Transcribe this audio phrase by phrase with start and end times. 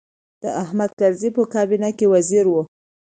[0.41, 2.53] د حامد کرزي په کابینه کې وزیر و.